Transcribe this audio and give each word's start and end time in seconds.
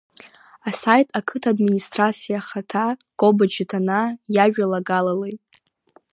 Асаит 0.69 1.07
ақыҭа 1.19 1.47
Администрациа 1.53 2.37
Ахада 2.39 2.85
Коба 3.19 3.45
Ҷыҭанаа 3.53 4.09
иажәалагалалеи. 4.35 5.35